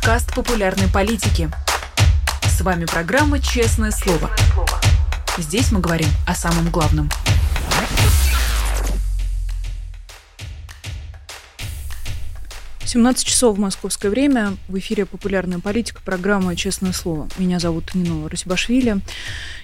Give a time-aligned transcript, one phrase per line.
[0.00, 1.50] подкаст популярной политики.
[2.44, 4.30] С вами программа «Честное слово».
[5.36, 7.10] Здесь мы говорим о самом главном.
[12.82, 14.56] Семнадцать часов в московское время.
[14.68, 17.28] В эфире «Популярная политика», программа «Честное слово».
[17.36, 19.00] Меня зовут Нина Расибашвили.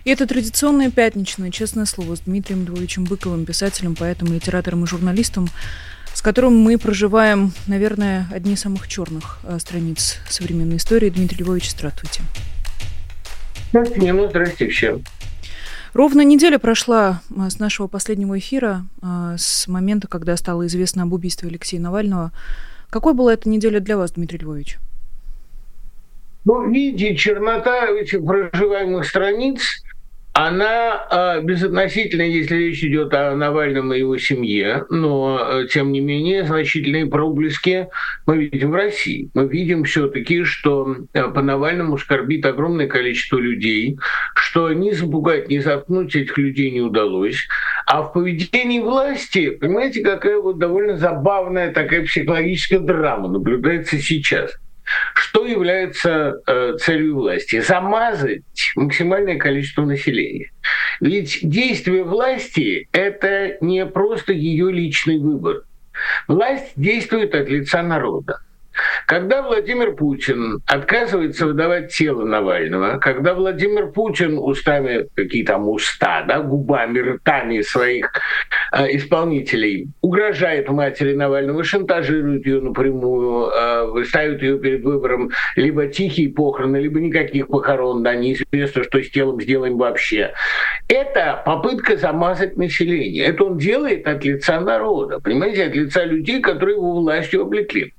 [0.05, 5.49] И это традиционное пятничное «Честное слово» с Дмитрием Львовичем Быковым, писателем, поэтом, литератором и журналистом,
[6.17, 11.11] с которым мы проживаем, наверное, одни из самых черных э, страниц современной истории.
[11.11, 12.23] Дмитрий Львович, здравствуйте.
[13.69, 15.05] Здравствуйте, ну, здравствуйте всем.
[15.93, 21.13] Ровно неделя прошла э, с нашего последнего эфира, э, с момента, когда стало известно об
[21.13, 22.33] убийстве Алексея Навального.
[22.89, 24.79] Какой была эта неделя для вас, Дмитрий Львович?
[26.47, 29.83] Ну, видите, чернота этих проживаемых страниц
[30.39, 36.01] она э, безотносительно, если речь идет о Навальном и его семье, но, э, тем не
[36.01, 37.89] менее, значительные проблески
[38.27, 39.31] мы видим в России.
[39.33, 43.99] Мы видим все-таки, что э, по Навальному скорбит огромное количество людей,
[44.35, 47.39] что ни запугать, ни заткнуть этих людей не удалось.
[47.87, 54.53] А в поведении власти, понимаете, какая вот довольно забавная такая психологическая драма наблюдается сейчас–
[55.15, 57.61] что является э, целью власти?
[57.61, 58.43] Замазать
[58.75, 60.51] максимальное количество населения.
[61.01, 65.65] Ведь действие власти– это не просто ее личный выбор.
[66.29, 68.41] Власть действует от лица народа.
[69.07, 76.41] Когда Владимир Путин отказывается выдавать тело Навального, когда Владимир Путин устами, какие там уста, да,
[76.41, 78.13] губами, ртами своих
[78.73, 86.31] э, исполнителей угрожает матери Навального, шантажирует ее напрямую, э, ставит ее перед выбором либо тихие
[86.31, 90.33] похороны, либо никаких похорон, да, неизвестно, что с телом сделаем вообще.
[90.89, 93.25] Это попытка замазать население.
[93.25, 97.93] Это он делает от лица народа, понимаете, от лица людей, которые его властью облекли.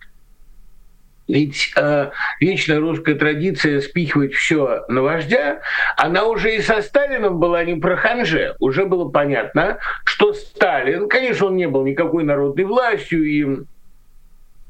[1.27, 5.61] Ведь э, вечная русская традиция спихивать все на вождя,
[5.97, 8.55] она уже и со Сталином была не про ханже.
[8.59, 13.65] Уже было понятно, что Сталин, конечно, он не был никакой народной властью, и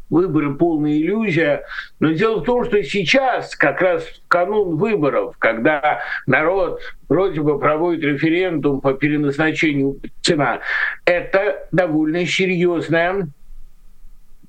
[0.09, 1.63] выборы полная иллюзия.
[1.99, 7.59] Но дело в том, что сейчас, как раз в канун выборов, когда народ вроде бы
[7.59, 10.61] проводит референдум по переназначению цена,
[11.05, 13.27] это довольно серьезная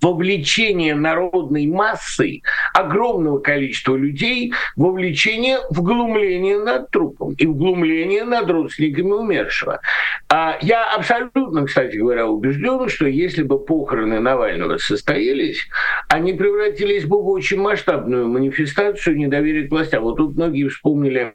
[0.00, 2.42] вовлечение народной массы,
[2.74, 9.80] огромного количества людей, вовлечение в глумление над трупом и в глумление над родственниками умершего.
[10.28, 15.66] А я абсолютно, кстати говоря, убежден, что если бы похороны Навального состоялись,
[16.08, 20.02] они превратились бы в очень масштабную манифестацию недоверия к властям.
[20.04, 21.32] Вот тут многие вспомнили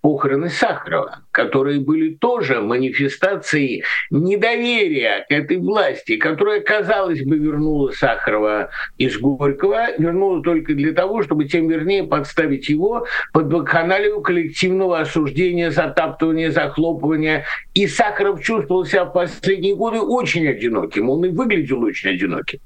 [0.00, 8.70] похороны Сахарова, которые были тоже манифестацией недоверия к этой власти, которая, казалось бы, вернула Сахарова
[8.98, 15.70] из Горького, вернула только для того, чтобы тем вернее подставить его под вакханалию коллективного осуждения,
[15.70, 17.44] затаптывания, захлопывания.
[17.74, 22.60] И Сахаров чувствовал себя в последние годы очень одиноким, он и выглядел очень одиноким.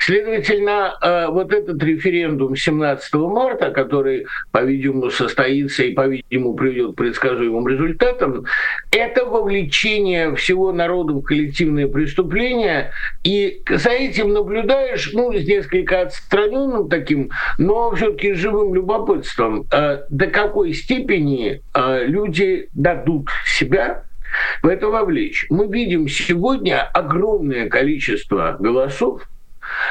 [0.00, 7.66] Следовательно, э, вот этот референдум 17 марта, который, по-видимому, состоится и, по-видимому, приведет к предсказуемым
[7.68, 8.44] результатам,
[8.90, 14.32] это вовлечение всего народа в коллективные преступления, и за этим
[14.74, 22.04] наблюдаешь, ну, с несколько отстраненным таким, но все-таки живым любопытством, э, до какой степени э,
[22.06, 24.04] люди дадут себя
[24.62, 25.46] в это вовлечь.
[25.50, 29.22] Мы видим сегодня огромное количество голосов,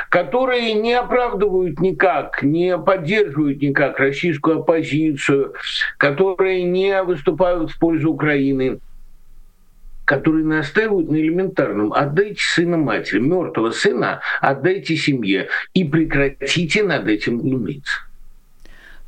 [0.10, 5.54] которые не оправдывают никак, не поддерживают никак российскую оппозицию,
[5.98, 8.80] которые не выступают в пользу Украины,
[10.14, 11.92] которые настаивают на элементарном.
[11.92, 17.94] Отдайте сына матери, мертвого сына отдайте семье и прекратите над этим глумиться.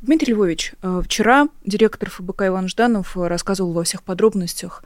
[0.02, 4.82] Дмитрий Львович, э, вчера директор ФБК Иван Жданов рассказывал во всех подробностях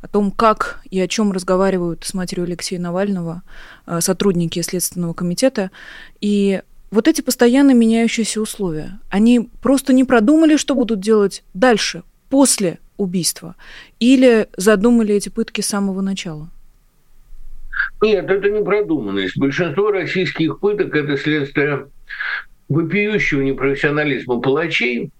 [0.00, 3.42] о том, как и о чем разговаривают с матерью Алексея Навального
[3.86, 5.72] э, сотрудники Следственного комитета.
[6.20, 6.62] И
[6.92, 13.56] вот эти постоянно меняющиеся условия, они просто не продумали, что будут делать дальше, после убийства,
[14.00, 16.50] или задумали эти пытки с самого начала?
[18.02, 19.38] Нет, это не продуманность.
[19.38, 21.88] Большинство российских пыток– это следствие
[22.68, 25.10] вопиющего непрофессионализма палачей.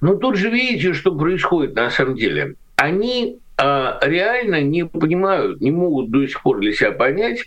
[0.00, 2.54] Но тут же видите, что происходит на самом деле.
[2.76, 7.44] Они а, реально не понимают, не могут до сих пор для себя понять,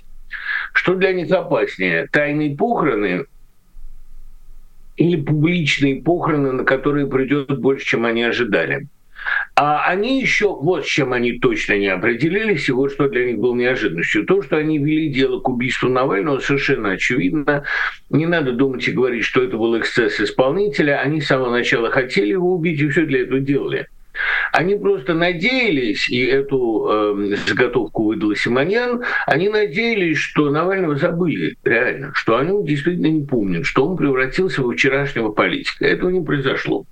[0.73, 3.25] что для них опаснее– тайные похороны
[4.97, 8.88] или публичные похороны, на которые придет больше, чем они ожидали.
[9.55, 13.38] А они еще, вот с чем они точно не определились, и вот что для них
[13.39, 14.25] было неожиданностью.
[14.25, 17.63] То, что они вели дело к убийству Навального, совершенно очевидно.
[18.09, 20.99] Не надо думать и говорить, что это был эксцесс исполнителя.
[20.99, 23.88] Они с самого начала хотели его убить и все для этого делали.
[24.52, 32.12] Они просто надеялись, и эту э, заготовку выдал Симоньян, они надеялись, что Навального забыли реально,
[32.16, 35.86] что они действительно не помнят, что он превратился в вчерашнего политика.
[35.86, 36.86] Этого не произошло.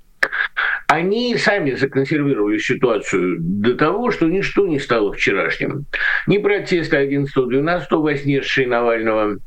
[0.88, 5.86] Они сами законсервировали ситуацию до того, что ничто не стало вчерашним.
[6.27, 9.38] Ни протесты 11-12 вознесшие Навального,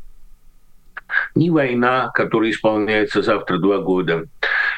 [1.34, 4.26] ни война, которая исполняется завтра два года,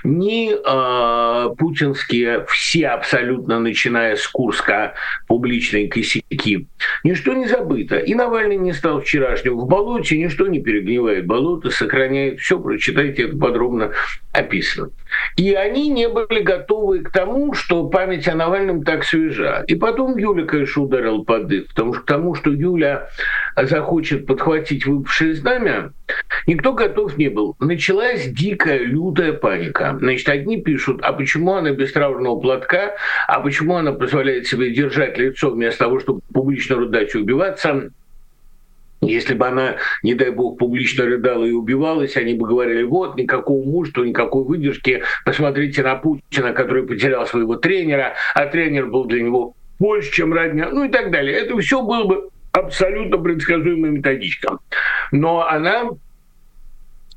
[0.04, 4.94] ни э, путинские все абсолютно, начиная с Курска,
[5.26, 6.68] публичные косяки.
[7.02, 7.96] Ничто не забыто.
[7.96, 9.58] И Навальный не стал вчерашним.
[9.58, 11.26] В болоте ничто не перегнивает.
[11.26, 12.60] Болото сохраняет все.
[12.60, 13.92] Прочитайте это подробно
[14.32, 14.90] описано.
[15.36, 19.64] И они не были готовы к тому, что память о Навальном так свежа.
[19.66, 23.08] И потом Юля, конечно, ударил под дых, потому что к тому, что Юля
[23.56, 25.92] захочет подхватить выпавшее знамя,
[26.46, 27.56] никто готов не был.
[27.60, 29.93] Началась дикая, лютая паника.
[29.98, 32.94] Значит, одни пишут, а почему она без траурного платка,
[33.28, 37.90] а почему она позволяет себе держать лицо вместо того, чтобы публично рыдать и убиваться,
[39.00, 43.64] если бы она, не дай бог, публично рыдала и убивалась, они бы говорили, вот, никакого
[43.64, 49.54] мужества, никакой выдержки, посмотрите на Путина, который потерял своего тренера, а тренер был для него
[49.78, 51.36] больше, чем родня, ну и так далее.
[51.36, 54.58] Это все было бы абсолютно предсказуемая методичка.
[55.12, 55.90] Но она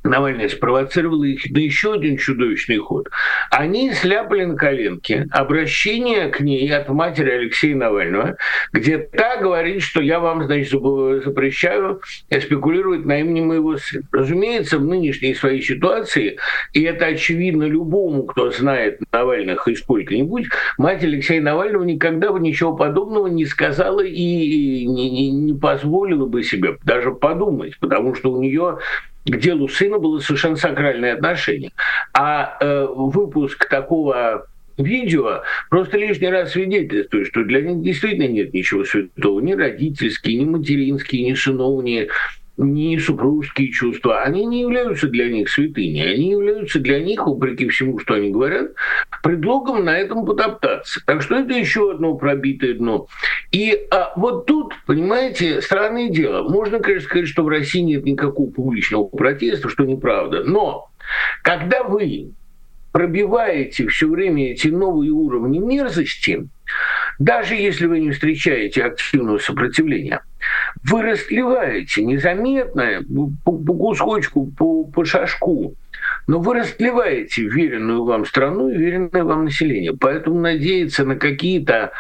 [0.08, 3.10] Навальный спровоцировала их на еще один чудовищный ход.
[3.52, 8.38] Они сляпали на коленке обращение к ней от матери Алексея Навального,
[8.74, 12.02] где та говорит, что я вам, значит, запрещаю
[12.32, 14.04] спекулировать на имени моего сына.
[14.12, 16.38] Разумеется, в нынешней своей ситуации,
[16.74, 22.76] и это очевидно любому, кто знает Навальных и сколько-нибудь, мать Алексея Навального никогда бы ничего
[22.76, 28.42] подобного не сказала и не, не, не позволила бы себе даже подумать, потому что у
[28.42, 28.80] нее
[29.28, 31.72] к делу сына было совершенно сакральное отношение.
[32.14, 34.48] А э, выпуск такого
[34.78, 40.46] видео просто лишний раз свидетельствует, что для них действительно нет ничего святого, ни родительские, ни
[40.46, 42.10] материнские, ни сыновние,
[42.58, 48.00] ни супружеские чувства, они не являются для них святыней, они являются для них, вопреки всему,
[48.00, 48.72] что они говорят,
[49.22, 51.02] предлогом на этом потоптаться.
[51.06, 53.08] Так что это еще одно пробитое дно.
[53.52, 56.48] И а, вот тут, понимаете, странное дело.
[56.50, 60.44] Можно, конечно, сказать, что в России нет никакого публичного протеста, что неправда.
[60.44, 60.90] Но
[61.44, 62.32] когда вы
[62.92, 66.48] пробиваете все время эти новые уровни мерзости,
[67.20, 70.22] даже если вы не встречаете активного сопротивления,
[70.84, 73.04] вы растлеваете незаметно
[73.44, 75.76] по, по кусочку, по, по шажку,
[76.28, 79.96] но вы растлеваете веренную вам страну и веренное вам население.
[79.98, 81.92] Поэтому надеяться на какие-то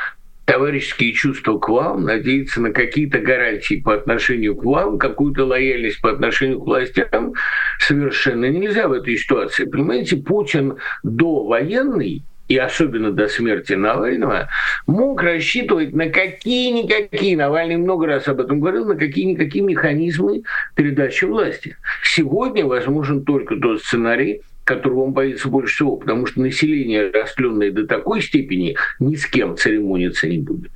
[0.46, 6.10] товарищеские чувства к вам, надеяться на какие-то гарантии по отношению к вам, какую-то лояльность по
[6.10, 7.34] отношению к властям
[7.80, 9.66] совершенно нельзя в этой ситуации.
[9.66, 14.50] Понимаете, Путин до военный и особенно до смерти Навального,
[14.86, 20.44] мог рассчитывать на какие-никакие, Навальный много раз об этом говорил, на какие-никакие механизмы
[20.76, 21.78] передачи власти.
[22.04, 27.88] Сегодня возможен только тот сценарий, которого он боится больше всего, потому что население, растленное до
[27.88, 30.72] такой степени, ни с кем церемониться не будет.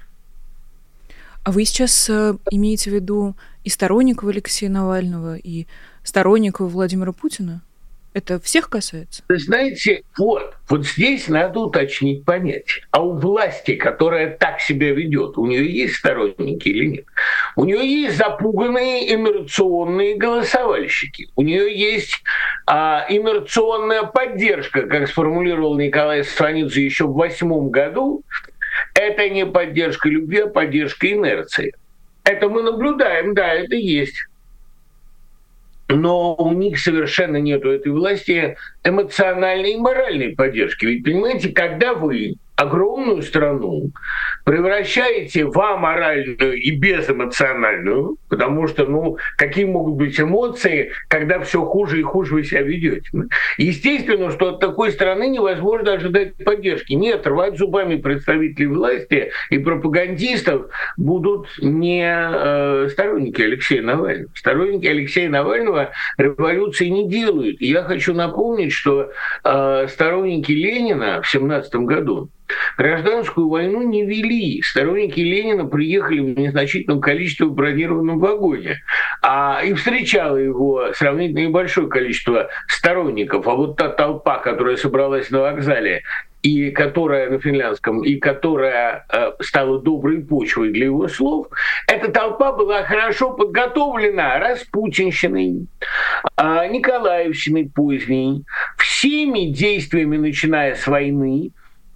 [1.44, 5.66] А вы сейчас э, имеете в виду и сторонников Алексея Навального, и
[6.04, 7.64] сторонников Владимира Путина?
[8.14, 9.24] Это всех касается?
[9.30, 12.84] Вы знаете, вот, вот здесь надо уточнить понятие.
[12.92, 17.06] А у власти, которая так себя ведет, у нее есть сторонники или нет?
[17.56, 21.30] У нее есть запуганные инерционные голосовальщики.
[21.38, 22.22] У нее есть
[22.68, 28.24] а, инерционная поддержка, как сформулировал Николай Страницу еще в восьмом году.
[28.94, 31.74] Это не поддержка любви, а поддержка инерции.
[32.26, 34.16] Это мы наблюдаем, да, это есть
[35.92, 40.86] но у них совершенно нету этой власти эмоциональной и моральной поддержки.
[40.86, 43.92] Ведь, понимаете, когда вы огромную страну
[44.46, 52.00] превращаете в аморальную и безэмоциональную, потому что, ну, какие могут быть эмоции, когда все хуже
[52.00, 53.10] и хуже вы себя ведете.
[53.58, 56.94] Естественно, что от такой страны невозможно ожидать поддержки.
[56.94, 64.32] Нет, рвать зубами представителей власти и пропагандистов будут не э, сторонники Алексея Навального.
[64.36, 67.60] Сторонники Алексея Навального революции не делают.
[67.62, 69.12] Я хочу напомнить, что
[69.44, 72.30] э, сторонники Ленина в 17 году
[72.78, 74.62] Гражданскую войну не вели.
[74.62, 78.82] Сторонники Ленина приехали в незначительном количестве в бронированном вагоне.
[79.22, 83.48] А и встречало его сравнительно небольшое количество сторонников.
[83.48, 86.04] А вот та толпа, которая собралась на вокзале,
[86.44, 91.48] и которая на финляндском, и которая э, стала доброй почвой для его слов,
[91.88, 95.68] эта толпа была хорошо подготовлена Распутинщиной,
[96.38, 98.44] э, Николаевщиной поздней,
[98.78, 101.52] всеми действиями, начиная с войны,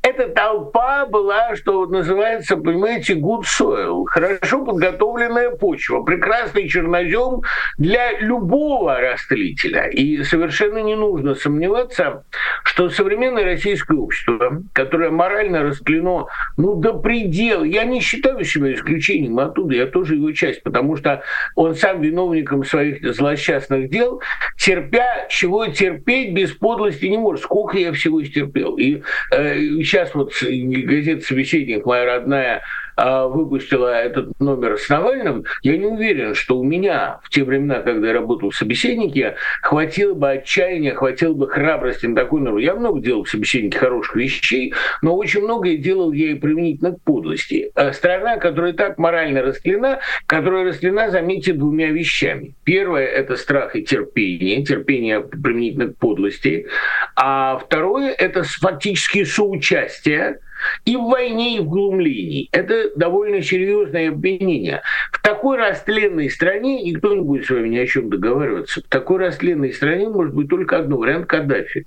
[0.05, 7.41] эта толпа была, что называется, понимаете, good soil, хорошо подготовленная почва, прекрасный чернозем
[7.79, 9.87] для любого растлителя.
[9.87, 12.23] И совершенно не нужно сомневаться,
[12.63, 19.39] что современное российское общество, которое морально растлено ну, до предела, я не считаю себя исключением
[19.39, 21.23] оттуда, я тоже его часть, потому что
[21.55, 24.21] он сам виновником своих злосчастных дел,
[24.57, 27.43] терпя, чего терпеть без подлости не может.
[27.43, 28.77] Сколько я всего стерпел.
[28.77, 32.63] И э, сейчас вот газета «Собеседник», моя родная,
[32.95, 37.81] а, выпустила этот номер с Навальным, я не уверен, что у меня в те времена,
[37.81, 42.59] когда я работал в «Собеседнике», хватило бы отчаяния, хватило бы храбрости на такой номер.
[42.59, 47.01] Я много делал в «Собеседнике» хороших вещей, но очень многое делал я и применительно к
[47.01, 47.71] подлости.
[47.75, 52.55] А страна, которая так морально растлена, которая растлена, заметьте, двумя вещами.
[52.63, 56.67] Первое– это страх и терпение, терпение применительно к подлости.
[57.15, 60.39] А второе– это фактически соучастие
[60.85, 62.49] и в войне, и в глумлении.
[62.51, 64.81] Это довольно серьезное обвинение.
[65.11, 68.81] В такой растленной стране никто не будет с вами ни о чем договариваться.
[68.81, 71.85] В такой растленной стране может быть только одно вариант Каддафи.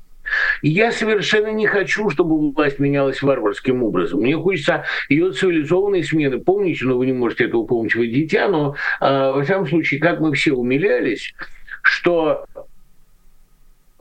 [0.63, 4.21] Я совершенно не хочу, чтобы власть менялась варварским образом.
[4.21, 6.39] Мне хочется ее цивилизованной смены.
[6.39, 10.21] Помните, но вы не можете этого помнить, вы дитя, но э, во всяком случае, как
[10.21, 11.35] мы все умилялись,
[11.83, 12.45] что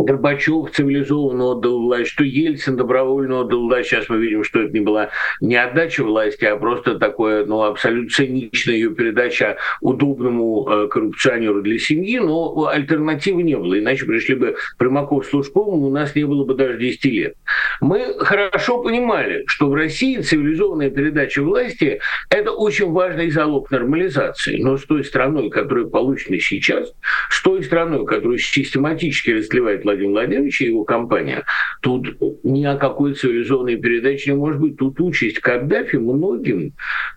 [0.07, 3.89] Горбачев цивилизованно отдал власть, что Ельцин добровольно отдал власть.
[3.89, 5.09] Сейчас мы видим, что это не была
[5.41, 11.77] не отдача власти, а просто такое, ну, абсолютно циничная ее передача удобному э, коррупционеру для
[11.77, 13.77] семьи, но альтернативы не было.
[13.77, 17.33] Иначе пришли бы Примаков с Лужковым, у нас не было бы даже 10 лет.
[17.81, 21.99] Мы хорошо понимали, что в России цивилизованная передача власти–
[22.29, 24.61] это очень важный залог нормализации.
[24.61, 26.93] Но с той страной, которая получена сейчас,
[27.29, 31.43] с той страной, которая систематически расливает Владимир Владимирович и его компания,
[31.81, 34.77] тут ни о какой цивилизованной передаче не может быть.
[34.77, 36.73] Тут участь Каддафи многим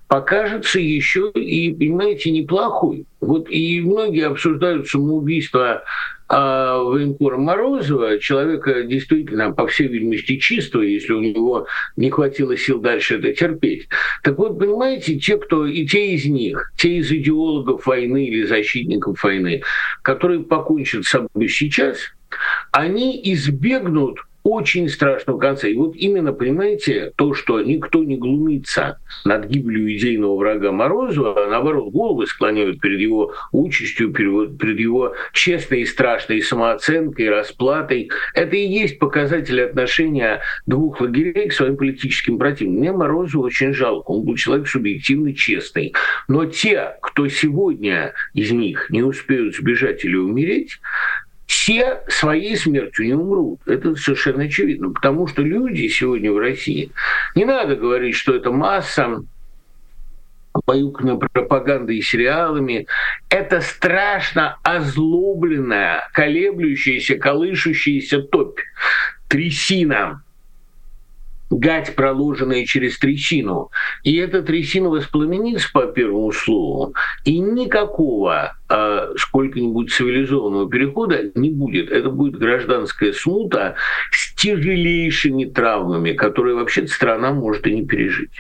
[0.08, 3.06] покажется еще и, понимаете, неплохой.
[3.20, 5.82] Вот и многие обсуждают самоубийство
[6.32, 12.78] а военкора Морозова, человека действительно, по всей видимости, чистого, если у него не хватило сил
[12.78, 13.88] дальше это терпеть.
[14.22, 19.20] Так вот, понимаете, те, кто, и те из них, те из идеологов войны или защитников
[19.24, 19.62] войны,
[20.02, 21.98] которые покончат с собой сейчас–
[22.72, 25.68] они избегнут очень страшного конца.
[25.68, 31.50] И вот именно, понимаете, то, что никто не глумится над гибелью идейного врага Морозова, а
[31.50, 38.10] наоборот, головы склоняют перед его участью, перед его честной и страшной самооценкой, расплатой.
[38.34, 42.80] Это и есть показатель отношения двух лагерей к своим политическим противникам.
[42.80, 45.92] Мне Морозова очень жалко, он был человек субъективно честный.
[46.28, 50.78] Но те, кто сегодня из них не успеют сбежать или умереть,
[51.50, 53.60] все своей смертью не умрут.
[53.66, 54.90] Это совершенно очевидно.
[54.90, 56.92] Потому что люди сегодня в России,
[57.34, 59.24] не надо говорить, что это масса
[60.64, 62.86] поюканная пропагандой и сериалами,
[63.30, 68.60] это страшно озлобленная, колеблющаяся, колышущаяся топь,
[69.26, 70.22] трясина,
[71.50, 73.70] гать, проложенная через трясину.
[74.04, 81.90] И эта трясина воспламенится по первому слову, и никакого э, сколько-нибудь цивилизованного перехода не будет.
[81.90, 83.74] Это будет гражданская смута
[84.12, 88.30] с тяжелейшими травмами, которые вообще страна может и не пережить.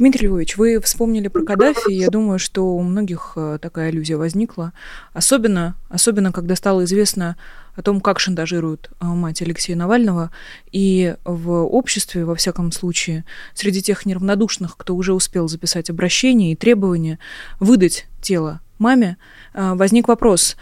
[0.00, 4.72] Дмитрий Львович, вы вспомнили про Каддафи, я думаю, что у многих э, такая иллюзия возникла.
[5.12, 7.36] Особенно, особенно когда стало известно
[7.76, 10.30] о том, как шантажируют э, мать Алексея Навального.
[10.72, 16.56] И в обществе, во всяком случае, среди тех неравнодушных, кто уже успел записать обращение и
[16.56, 17.18] требования
[17.58, 19.18] выдать тело маме,
[19.52, 20.56] э, возник вопрос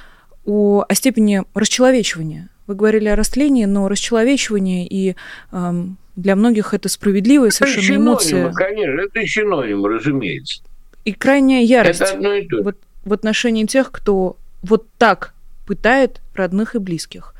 [0.47, 2.49] о, о степени расчеловечивания.
[2.67, 5.15] Вы говорили о растлении, но расчеловечивание и
[5.53, 8.53] эм, для многих это справедливая совершенно это эмоция.
[8.53, 10.63] Конечно, это синоним, разумеется.
[11.05, 12.63] И крайняя ярость это одно и то.
[12.63, 15.33] Вот, в отношении тех, кто вот так
[15.65, 17.35] пытает родных и близких.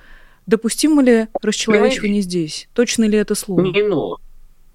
[0.47, 2.69] Допустимо ли расчеловечивание здесь?
[2.73, 3.63] Точно ли это слово?
[3.63, 4.17] Не, ну,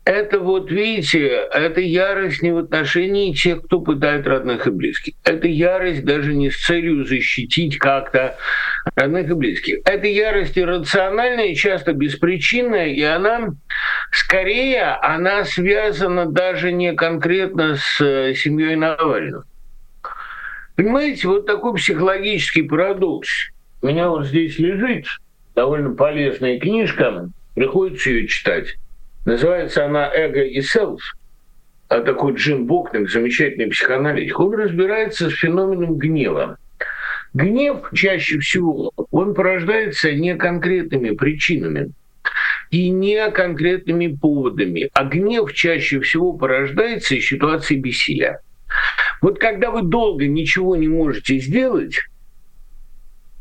[0.05, 5.13] это вот, видите, это ярость не в отношении тех, кто пытает родных и близких.
[5.23, 8.35] Это ярость даже не с целью защитить как-то
[8.95, 9.77] родных и близких.
[9.85, 13.53] Это ярость иррациональная, часто беспричинная, и она
[14.13, 19.45] скорее, она связана даже не конкретно с э, семьей Навального.
[20.75, 23.29] Понимаете, вот такой психологический парадокс.
[23.81, 25.05] У меня вот здесь лежит
[25.55, 28.75] довольно полезная книжка, приходится ее читать
[29.25, 31.01] Называется она «Эго и селф».
[31.87, 36.57] А такой Джим Букнинг, замечательный психоаналитик, он разбирается с феноменом гнева.
[37.33, 41.91] Гнев чаще всего, он порождается не конкретными причинами
[42.71, 48.41] и не конкретными поводами, а гнев чаще всего порождается из ситуации бессилия.
[49.21, 51.99] Вот когда вы долго ничего не можете сделать,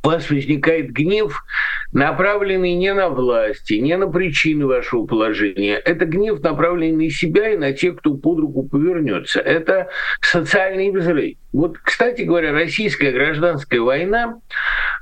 [0.05, 1.43] у вас возникает гнев,
[1.93, 5.77] направленный не на власти, не на причины вашего положения.
[5.77, 9.41] Это гнев, направленный на себя и на тех, кто под руку повернется.
[9.41, 9.89] Это
[10.21, 11.37] социальный взрыв.
[11.53, 14.41] Вот, кстати говоря, российская гражданская война,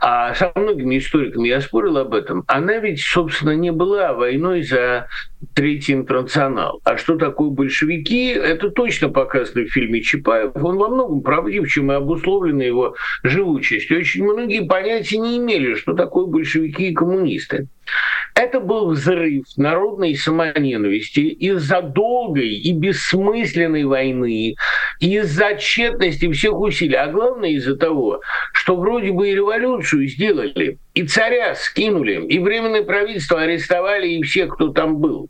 [0.01, 5.07] а со многими историками я спорил об этом, она ведь, собственно, не была войной за
[5.55, 6.83] Третий интернационал.
[6.85, 10.51] А что такое большевики, это точно показано в фильме Чапаев.
[10.55, 13.91] Он во многом правдив, чем и обусловлена его живучесть.
[13.91, 17.67] Очень многие понятия не имели, что такое большевики и коммунисты.
[18.35, 24.55] Это был взрыв народной самоненависти из-за долгой и бессмысленной войны,
[25.01, 28.21] из-за тщетности всех усилий, а главное из-за того,
[28.53, 34.55] что вроде бы и революцию сделали, и царя скинули, и временное правительство арестовали, и всех,
[34.55, 35.29] кто там был.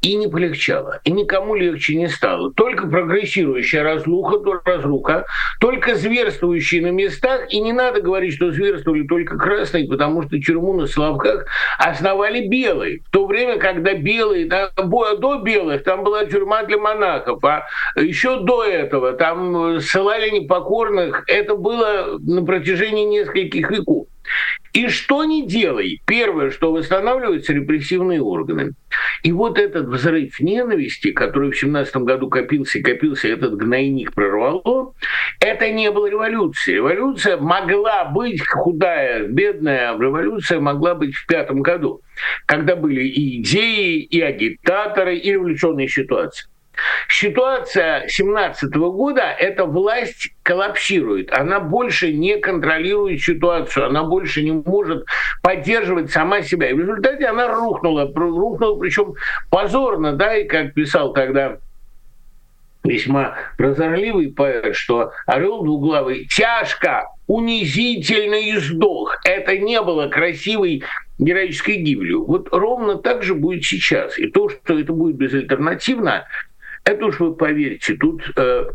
[0.00, 2.52] И не полегчало, и никому легче не стало.
[2.52, 5.26] Только прогрессирующая разлуха, то разруха,
[5.60, 10.72] только зверствующие на местах, и не надо говорить, что зверствовали только красные, потому что тюрьму
[10.72, 11.46] на Славках
[11.78, 13.00] основали белые.
[13.00, 18.40] В то время, когда белые, да, до белых там была тюрьма для монахов, а еще
[18.40, 24.06] до этого там ссылали непокорных, это было на протяжении нескольких веков.
[24.72, 28.72] И что не делай, первое, что восстанавливаются репрессивные органы.
[29.22, 34.94] И вот этот взрыв ненависти, который в 17 году копился и копился, этот гнойник прорвало,
[35.40, 36.76] это не было революцией.
[36.76, 42.02] Революция могла быть худая, бедная, революция могла быть в пятом году,
[42.46, 46.48] когда были и идеи, и агитаторы, и революционные ситуации.
[47.08, 55.04] Ситуация 17 года– это власть коллапсирует, она больше не контролирует ситуацию, она больше не может
[55.42, 56.70] поддерживать сама себя.
[56.70, 59.14] И в результате она рухнула, рухнула причем
[59.50, 61.58] позорно, да, и как писал тогда
[62.84, 69.16] весьма прозорливый поэт, что орел двуглавый тяжко, унизительно и сдох.
[69.24, 70.82] Это не было красивой
[71.18, 72.24] героической гибелью.
[72.24, 74.18] Вот ровно так же будет сейчас.
[74.18, 76.26] И то, что это будет безальтернативно,
[76.88, 78.70] это уж вы поверьте, тут э,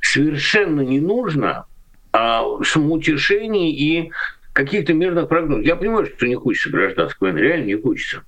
[0.00, 1.66] совершенно не нужно
[2.12, 4.12] а, самоутешений и
[4.54, 5.66] каких-то мирных прогнозов.
[5.66, 8.22] Я понимаю, что не хочется гражданской войны, реально не хочется.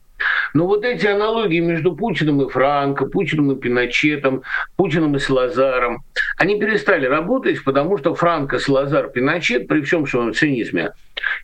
[0.55, 4.43] Но вот эти аналогии между Путиным и Франко, Путиным и Пиночетом,
[4.77, 6.03] Путиным и Салазаром,
[6.39, 10.93] они перестали работать, потому что Франко, Салазар, Пиночет, при всем своем цинизме,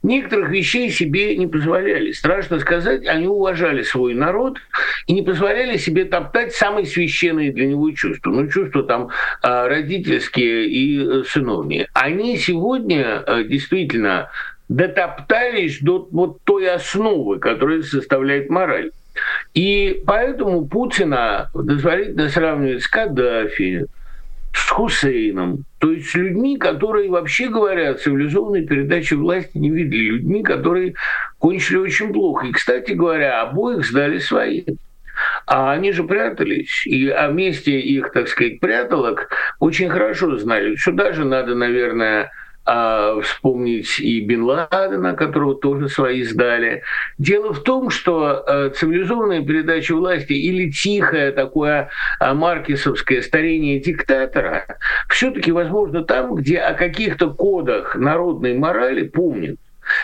[0.02, 2.12] некоторых вещей себе не позволяли.
[2.12, 4.58] Страшно сказать, они уважали свой народ
[5.06, 8.30] и не позволяли себе топтать самые священные для него чувства.
[8.30, 9.08] Ну, чувства там
[9.42, 11.88] а, родительские и э, сыновние.
[11.94, 14.30] Они сегодня э, действительно
[14.76, 18.90] дотоптались до вот той основы, которая составляет мораль.
[19.54, 23.86] И поэтому Путина дозволительно сравнивать с Каддафи,
[24.54, 30.42] с Хусейном, то есть с людьми, которые, вообще говоря, цивилизованной передачи власти не видели, людьми,
[30.42, 30.94] которые
[31.38, 32.46] кончили очень плохо.
[32.46, 34.64] И, кстати говоря, обоих сдали свои.
[35.46, 39.28] А они же прятались, и о месте их, так сказать, пряталок
[39.60, 40.74] очень хорошо знали.
[40.76, 42.30] Сюда же надо, наверное,
[42.64, 46.82] а вспомнить и Бен Ладена, которого тоже свои сдали.
[47.18, 54.78] Дело в том, что э, цивилизованная передача власти или тихое такое а, маркесовское старение диктатора
[55.08, 59.56] все-таки возможно там, где о каких-то кодах народной морали помнят.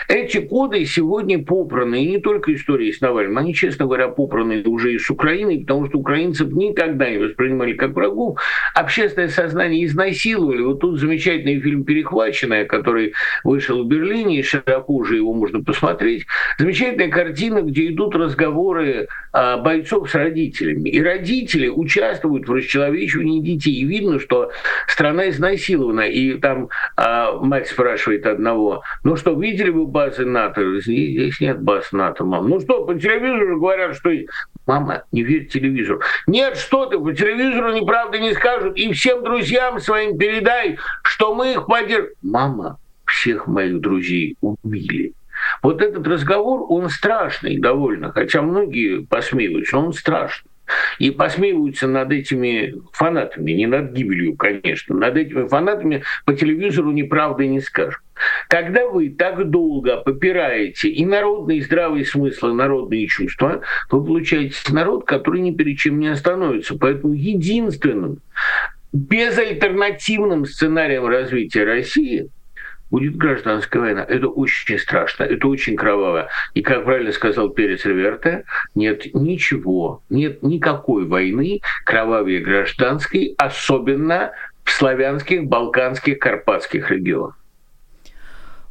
[0.07, 4.93] Эти коды сегодня попраны, и не только истории с Навальным, они, честно говоря, попраны уже
[4.93, 8.39] и с Украиной, потому что украинцев никогда не воспринимали как врагов,
[8.73, 10.61] общественное сознание изнасиловали.
[10.61, 16.25] Вот тут замечательный фильм «Перехваченная», который вышел в Берлине, и широко уже его можно посмотреть.
[16.57, 20.89] Замечательная картина, где идут разговоры а, бойцов с родителями.
[20.89, 23.75] И родители участвуют в расчеловечивании детей.
[23.75, 24.51] И видно, что
[24.87, 26.01] страна изнасилована.
[26.01, 30.79] И там а, мать спрашивает одного, ну что, видели видели вы базы НАТО?
[30.81, 32.49] Здесь нет баз НАТО, мам.
[32.49, 34.11] Ну что, по телевизору говорят, что...
[34.65, 36.01] Мама, не верь телевизору.
[36.27, 38.77] Нет, что ты, по телевизору неправды не скажут.
[38.77, 42.13] И всем друзьям своим передай, что мы их поддержим.
[42.21, 45.13] Мама, всех моих друзей убили.
[45.63, 50.48] Вот этот разговор, он страшный довольно, хотя многие посмеиваются, он страшный
[50.97, 57.47] и посмеиваются над этими фанатами, не над гибелью, конечно, над этими фанатами по телевизору неправды
[57.47, 58.01] не скажут.
[58.49, 64.73] когда вы так долго попираете и народный и здравый смысл, и народные чувства, вы получаете
[64.73, 66.77] народ, который ни перед чем не остановится.
[66.77, 68.19] Поэтому единственным
[68.91, 72.29] безальтернативным сценарием развития России
[72.91, 74.03] будет гражданская война.
[74.03, 76.29] Это очень страшно, это очень кроваво.
[76.53, 84.31] И, как правильно сказал Перес Реверте, нет ничего, нет никакой войны кровавее гражданской, особенно
[84.63, 87.35] в славянских, балканских, карпатских регионах.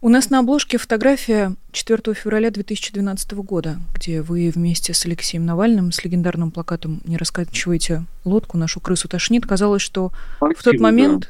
[0.00, 5.90] У нас на обложке фотография 4 февраля 2012 года, где вы вместе с Алексеем Навальным
[5.90, 9.44] с легендарным плакатом «Не раскачивайте лодку, нашу крысу тошнит».
[9.44, 11.28] Казалось, что Спасибо, в тот момент да.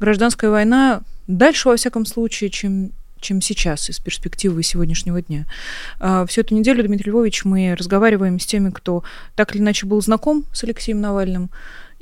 [0.00, 5.46] гражданская война дальше, во всяком случае, чем чем сейчас из перспективы сегодняшнего дня.
[6.00, 9.04] А, всю эту неделю, Дмитрий Львович, мы разговариваем с теми, кто
[9.36, 11.48] так или иначе был знаком с Алексеем Навальным,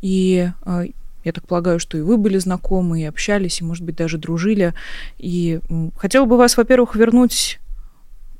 [0.00, 0.84] и а,
[1.24, 4.72] я так полагаю, что и вы были знакомы, и общались, и, может быть, даже дружили.
[5.18, 5.60] И
[5.96, 7.60] хотела бы вас, во-первых, вернуть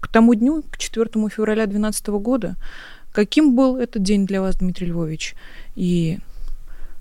[0.01, 2.57] к тому дню, к 4 февраля 2012 года.
[3.13, 5.35] Каким был этот день для вас, Дмитрий Львович?
[5.77, 6.19] И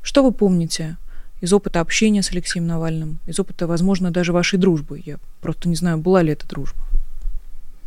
[0.02, 0.98] что вы помните
[1.42, 5.02] из опыта общения с Алексеем Навальным, из опыта, возможно, даже вашей дружбы?
[5.06, 6.80] Я просто не знаю, была ли это дружба.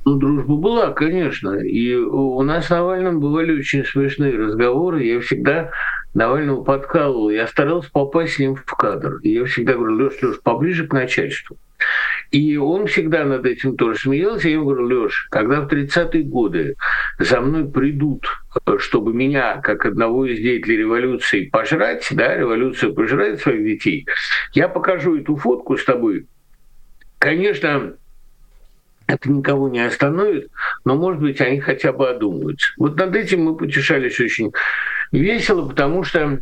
[0.04, 1.50] Ну, дружба была, конечно.
[1.50, 5.04] И у нас с Навальным бывали очень смешные разговоры.
[5.04, 5.70] Я всегда
[6.14, 7.30] Навального подкалывал.
[7.30, 9.18] Я старался попасть с ним в кадр.
[9.22, 11.56] И я всегда говорю, Леш, Леш, поближе к начальству.
[12.32, 14.48] И он всегда над этим тоже смеялся.
[14.48, 16.76] Я ему говорю, Леш, когда в 30-е годы
[17.18, 18.26] за мной придут,
[18.78, 24.06] чтобы меня, как одного из деятелей революции, пожрать, да, революция пожирает своих детей,
[24.54, 26.26] я покажу эту фотку с тобой.
[27.18, 27.96] Конечно,
[29.06, 30.48] это никого не остановит,
[30.86, 32.72] но, может быть, они хотя бы одумаются.
[32.78, 34.52] Вот над этим мы потешались очень
[35.12, 36.40] весело, потому что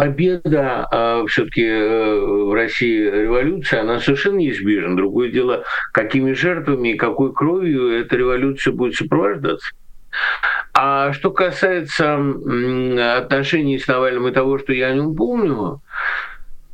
[0.00, 4.96] победа э, а, все-таки э, в России революция, она совершенно неизбежна.
[4.96, 9.72] Другое дело, какими жертвами и какой кровью эта революция будет сопровождаться.
[10.72, 15.82] А что касается отношений с Навальным и того, что я о нем помню,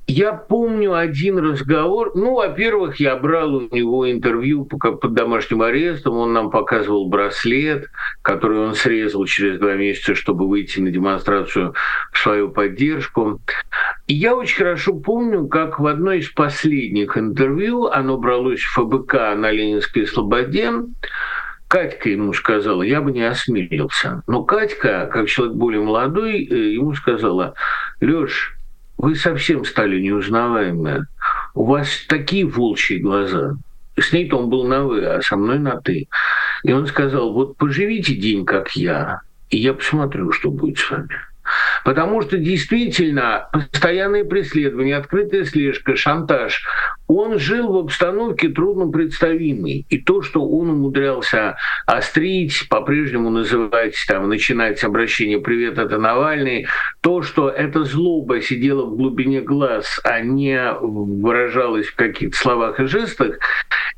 [0.07, 2.12] я помню один разговор.
[2.14, 6.16] Ну, во-первых, я брал у него интервью под домашним арестом.
[6.16, 7.88] Он нам показывал браслет,
[8.23, 11.75] который он срезал через два месяца, чтобы выйти на демонстрацию
[12.12, 13.40] в свою поддержку.
[14.07, 19.14] И я очень хорошо помню, как в одной из последних интервью, оно бралось в ФБК
[19.37, 20.71] на Ленинской Слободе,
[21.69, 24.23] Катька ему сказала, я бы не осмелился.
[24.29, 27.55] Но Катька, как человек более молодой, э, ему сказала,
[28.01, 28.56] Лёш,
[28.99, 31.07] вы совсем стали неузнаваемы.
[31.55, 33.57] У вас такие волчьи глаза.
[33.99, 36.09] С ней-то он был на «вы», а со мной на «ты».
[36.63, 41.17] И он сказал, вот поживите день, как я, и я посмотрю, что будет с вами.
[41.85, 46.63] Потому что действительно постоянное преследование, открытая слежка, шантаж,
[47.09, 49.87] он жил в обстановке труднопредставимой.
[49.88, 56.66] И то, что он умудрялся острить, по-прежнему называть, там, начинать обращение «Привет, это Навальный»,
[57.01, 62.87] то, что эта злоба сидела в глубине глаз, а не выражалась в каких-то словах и
[62.87, 63.38] жестах,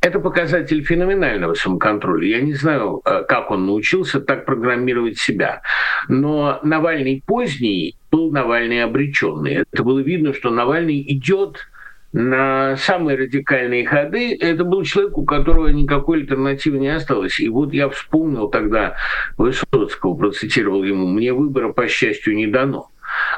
[0.01, 2.29] это показатель феноменального самоконтроля.
[2.29, 5.63] Я не знаю, э, как он научился так программировать себя.
[6.09, 9.65] Но Навальный поздний был Навальный обреченный.
[9.73, 11.67] Это было видно, что Навальный идет
[12.13, 14.37] на самые радикальные ходы.
[14.41, 17.39] Это был человек, у которого никакой альтернативы не осталось.
[17.41, 18.97] И вот я вспомнил тогда
[19.37, 22.91] Высоцкого, процитировал ему, «Мне выбора, по счастью, не дано».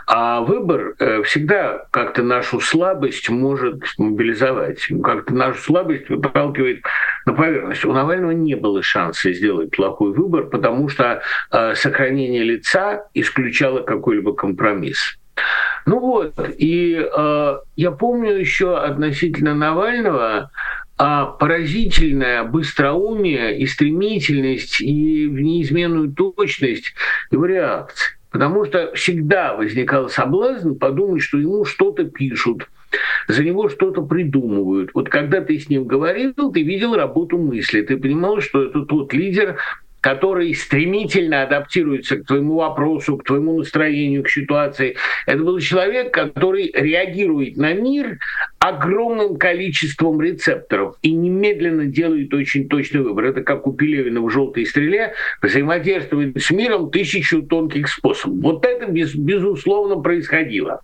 [0.06, 6.82] А выбор э, всегда как-то нашу слабость может мобилизовать, как-то нашу слабость выталкивает
[7.24, 7.84] на поверхность.
[7.84, 14.34] У Навального не было шанса сделать плохой выбор, потому что э, сохранение лица исключало какой-либо
[14.34, 15.16] компромисс.
[15.86, 20.50] Ну вот, и э, я помню еще относительно Навального
[21.02, 26.92] а поразительное быстроумие и стремительность и неизменную точность
[27.30, 28.18] его реакции.
[28.30, 32.68] Потому что всегда возникал соблазн подумать, что ему что-то пишут,
[33.28, 34.90] за него что-то придумывают.
[34.92, 39.14] Вот когда ты с ним говорил, ты видел работу мысли, ты понимал, что это тот
[39.14, 39.56] лидер,
[40.00, 44.96] который стремительно адаптируется к твоему вопросу, к твоему настроению, к ситуации.
[45.26, 48.18] Это был человек, который реагирует на мир
[48.58, 53.26] огромным количеством рецепторов и немедленно делает очень точный выбор.
[53.26, 58.38] Это как у Пелевина в «Желтой стреле» взаимодействует с миром тысячу тонких способов.
[58.42, 60.82] Вот это без, безусловно происходило.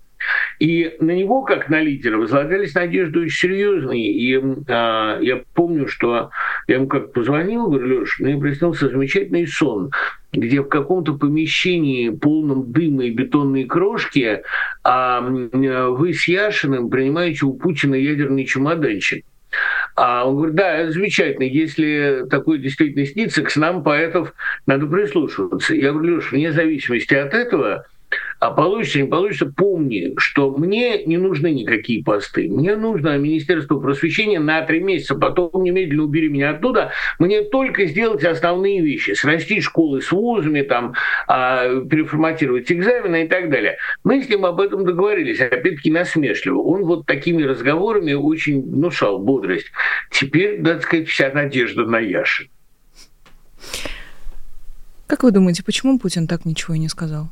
[0.58, 4.12] И на него, как на лидера, возлагались надежды очень серьезные.
[4.12, 6.30] И а, я помню, что
[6.66, 9.90] я ему как позвонил, говорю, Леш, мне приснился замечательный сон,
[10.32, 14.42] где в каком-то помещении полном дыма и бетонной крошки
[14.82, 19.24] а, вы с Яшиным принимаете у Путина ядерный чемоданчик.
[19.94, 24.34] А он говорит, да, замечательно, если такое действительно снится, к нам, поэтов,
[24.66, 25.74] надо прислушиваться.
[25.74, 27.86] Я говорю, Леша, вне зависимости от этого,
[28.38, 32.48] а получится, не получится, помни, что мне не нужны никакие посты.
[32.48, 36.92] Мне нужно Министерство просвещения на три месяца, потом немедленно убери меня оттуда.
[37.18, 39.14] Мне только сделать основные вещи.
[39.14, 40.94] Срастить школы с вузами, там,
[41.26, 43.78] а, переформатировать экзамены и так далее.
[44.04, 46.58] Мы с ним об этом договорились, опять-таки насмешливо.
[46.58, 49.70] Он вот такими разговорами очень внушал бодрость.
[50.10, 52.48] Теперь, надо сказать, вся надежда на Яши.
[55.06, 57.30] Как вы думаете, почему Путин так ничего и не сказал?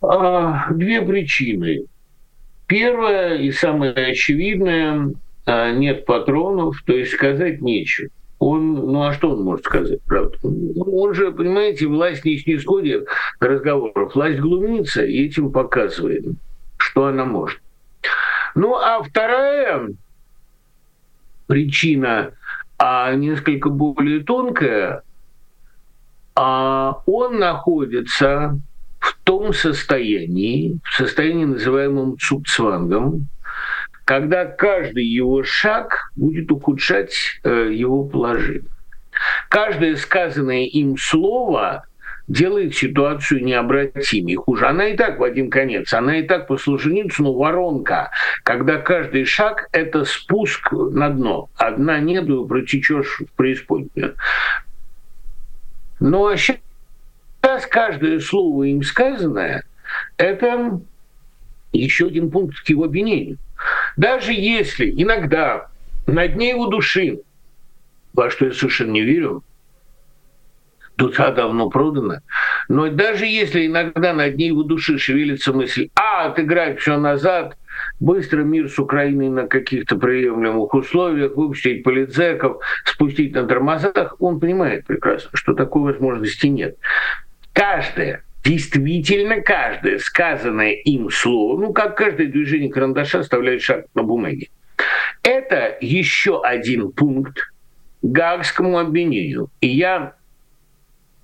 [0.00, 1.84] Две причины.
[2.66, 5.12] Первая и самая очевидная
[5.44, 8.08] а,– нет патронов, то есть сказать нечего.
[8.38, 10.38] Он, ну а что он может сказать, правда?
[10.42, 13.06] Он же, понимаете, власть не снисходит
[13.38, 14.14] разговоров.
[14.14, 16.24] Власть глумится и этим показывает,
[16.78, 17.60] что она может.
[18.54, 19.90] Ну а вторая
[21.48, 22.32] причина,
[22.78, 25.02] а несколько более тонкая,
[26.34, 28.58] а он находится
[29.00, 33.26] в том состоянии, в состоянии, называемом цупцвангом,
[34.04, 38.62] когда каждый его шаг будет ухудшать э, его положение.
[39.48, 41.84] Каждое сказанное им слово
[42.30, 44.36] делает ситуацию необратимой.
[44.36, 44.66] Хуже.
[44.66, 48.10] Она и так в один конец, она и так по Солженицыну воронка,
[48.44, 51.50] когда каждый шаг– это спуск на дно.
[51.56, 54.14] Одна нету, протечешь в преисподнюю.
[55.98, 56.56] Ну а сейчас
[57.42, 59.64] Сейчас каждое слово им сказанное–
[60.18, 60.80] это
[61.72, 63.38] еще один пункт к его обвинению.
[63.96, 65.68] Даже если иногда
[66.06, 67.20] на дне его души,
[68.12, 69.42] во что я совершенно не верю,
[70.96, 72.20] душа давно продана,
[72.68, 77.56] но даже если иногда на дне его души шевелится мысль, а, отыграть все назад,
[78.00, 84.86] быстро мир с Украиной на каких-то приемлемых условиях, выпустить политзеков, спустить на тормозах, он понимает
[84.86, 86.76] прекрасно, что такой возможности нет
[87.60, 94.48] каждое, действительно каждое сказанное им слово, ну, как каждое движение карандаша оставляет шаг на бумаге,
[95.22, 97.52] это еще один пункт
[98.00, 99.50] Гаагскому обвинению.
[99.60, 100.14] И я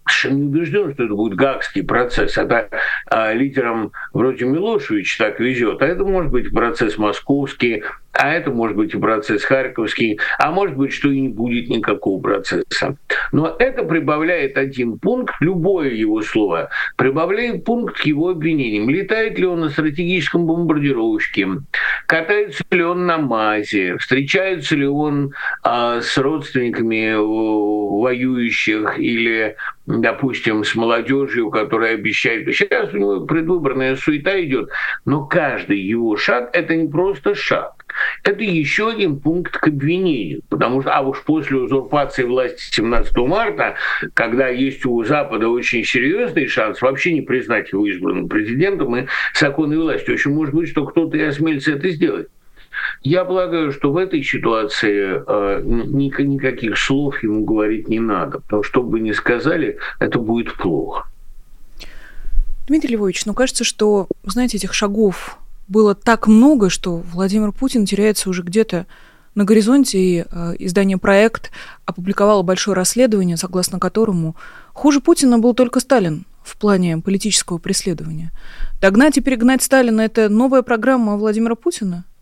[0.06, 2.36] совершенно не убежден, что это будет гагский процесс.
[2.36, 2.68] Это
[3.06, 5.80] а, лидерам вроде Милошевича так везет.
[5.80, 7.82] А это может быть процесс московский,
[8.18, 12.20] а это может быть и процесс харьковский, а может быть, что и не будет никакого
[12.20, 12.96] процесса.
[13.32, 18.88] Но это прибавляет один пункт, любое его слово, прибавляет пункт к его обвинениям.
[18.88, 21.48] Летает ли он на стратегическом бомбардировщике,
[22.06, 30.74] катается ли он на МАЗе, встречается ли он а, с родственниками воюющих или допустим, с
[30.74, 32.52] молодежью, которая обещает.
[32.54, 34.70] Сейчас у него предвыборная суета идет,
[35.04, 37.75] но каждый его шаг– это не просто шаг.
[38.22, 43.74] Это еще один пункт к обвинению, потому что, а уж после узурпации власти 17 марта,
[44.14, 49.78] когда есть у Запада очень серьезный шанс вообще не признать его избранным президентом и законной
[49.78, 52.28] властью, очень может быть, что кто-то и осмелится это сделать.
[53.02, 58.70] Я полагаю, что в этой ситуации э, никаких слов ему говорить не надо, потому что,
[58.70, 61.06] что бы ни сказали, это будет плохо.
[62.66, 68.30] Дмитрий Львович, ну кажется, что, знаете, этих шагов было так много, что Владимир Путин теряется
[68.30, 68.86] уже где-то
[69.34, 71.50] на горизонте, и э, издание «Проект»
[71.84, 74.34] опубликовало большое расследование, согласно которому
[74.72, 78.32] хуже Путина был только Сталин в плане политического преследования.
[78.80, 82.04] Догнать и перегнать Сталина– это новая программа Владимира Путина–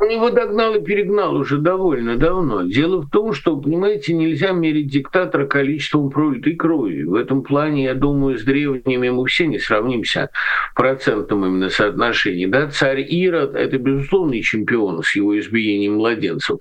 [0.00, 2.62] он его догнал и перегнал уже довольно давно.
[2.62, 7.02] Дело в том, что, понимаете, нельзя мерить диктатора количеством пролитой крови.
[7.02, 10.30] В этом плане, я думаю, с древними мы все не сравнимся
[10.74, 12.46] в именно соотношении.
[12.46, 12.68] Да?
[12.68, 16.58] Царь Ирод– это безусловный чемпион с его избиением младенцев.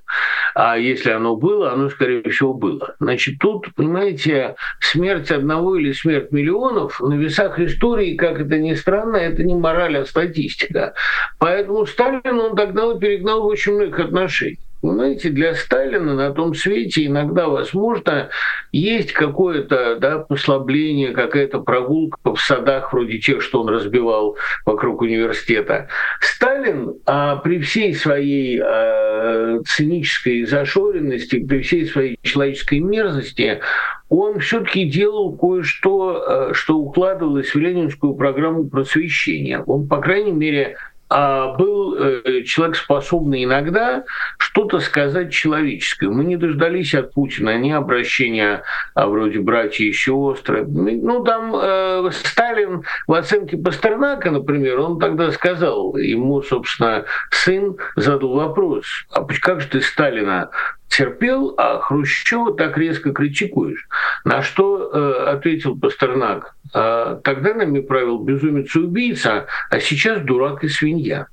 [0.54, 2.96] А если оно было, оно, скорее всего, было.
[3.00, 9.16] Значит, тут, понимаете, смерть одного или смерть миллионов на весах истории, как это ни странно,
[9.16, 10.94] это не мораль, а статистика.
[11.38, 14.60] Поэтому Сталин он догнал и перегнал в очень многих отношениях.
[14.82, 18.30] Вы знаете, для Сталина на том свете иногда, возможно,
[18.72, 25.90] есть какое-то да, послабление, какая-то прогулка в садах вроде тех, что он разбивал вокруг университета.
[26.22, 33.60] Сталин а, при всей своей а, цинической зашоренности, при всей своей человеческой мерзости,
[34.08, 39.62] он все-таки делал кое-что, что укладывалось в ленинскую программу просвещения.
[39.62, 40.78] Он, по крайней мере,
[41.10, 44.04] а был э, человек способный иногда
[44.38, 46.10] что-то сказать человеческое.
[46.10, 48.62] Мы не дождались от Путина ни обращения
[48.94, 50.66] а, вроде братья и сестры.
[50.68, 58.36] Ну, там э, Сталин в оценке Пастернака, например, он тогда сказал, ему, собственно, сын задал
[58.36, 60.52] вопрос, а как же ты Сталина
[60.90, 63.88] терпел, а Хрущева так резко критикуешь.
[64.26, 70.64] На что э, ответил Пастернак, э, тогда нами правил безумец и убийца, а сейчас дурак
[70.64, 71.28] и свинья.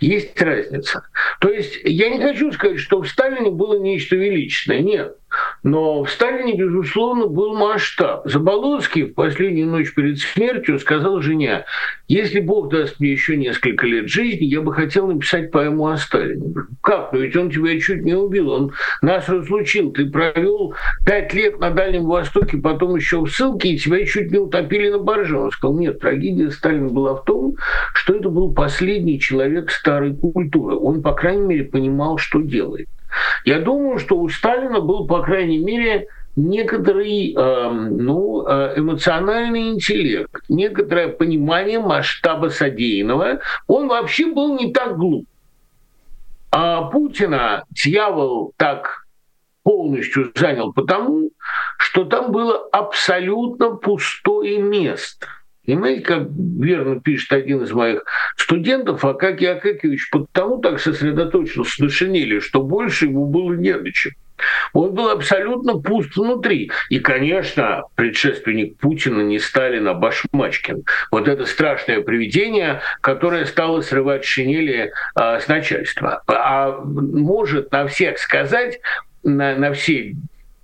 [0.00, 1.06] Есть разница.
[1.40, 4.80] То есть я не хочу сказать, что в Сталине было нечто величественное.
[4.80, 5.16] Нет.
[5.62, 8.22] Но в Сталине, безусловно, был масштаб.
[8.26, 11.64] Заболоцкий в последнюю ночь перед смертью сказал жене,
[12.08, 16.54] если Бог даст мне еще несколько лет жизни, я бы хотел написать поэму о Сталине.
[16.82, 17.12] Как?
[17.12, 19.92] Но ведь он тебя чуть не убил, он нас разлучил.
[19.92, 20.74] Ты провел
[21.06, 24.98] пять лет на Дальнем Востоке, потом еще в ссылке, и тебя чуть не утопили на
[24.98, 25.38] барже.
[25.38, 27.54] Он сказал, нет, трагедия Сталина была в том,
[27.94, 30.76] что это был последний человек старой культуры.
[30.76, 32.88] Он, по крайней мере, понимал, что делает.
[33.44, 40.34] Я думаю, что у Сталина был, по крайней мере, некоторый э, ну, э, эмоциональный интеллект,
[40.48, 43.40] некоторое понимание масштаба содеянного.
[43.66, 45.26] Он вообще был не так глуп.
[46.52, 49.06] А Путина дьявол так
[49.62, 51.30] полностью занял потому,
[51.78, 55.26] что там было абсолютно пустое место–
[55.66, 58.02] Понимаете, как верно пишет один из моих
[58.36, 64.12] студентов, Акакий Акакевич потому так сосредоточился на шинели, что больше ему было не до чем.
[64.72, 66.70] Он был абсолютно пуст внутри.
[66.88, 70.84] И, конечно, предшественник Путина не Сталин, а Башмачкин.
[71.10, 76.22] Вот это страшное привидение, которое стало срывать шинели а, с начальства.
[76.26, 78.80] А может на всех сказать,
[79.22, 80.14] на, на все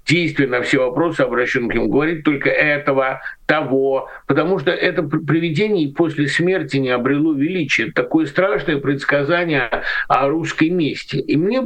[0.07, 5.93] действия на все вопросы, обращенные к нему, говорит только этого, того, потому что это привидение
[5.93, 7.93] после смерти не обрело величие.
[7.93, 9.71] Такое страшное предсказание
[10.09, 11.17] о русской мести.
[11.17, 11.63] И мне,